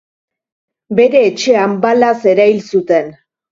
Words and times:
Bere 1.01 1.21
etxean 1.27 1.77
balaz 1.85 2.17
erail 2.35 2.61
zuten. 2.75 3.15